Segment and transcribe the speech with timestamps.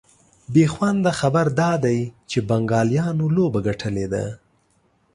[0.53, 1.99] بېخونده خبر دا دی
[2.29, 4.25] چي بنګالیانو لوبه ګټلې ده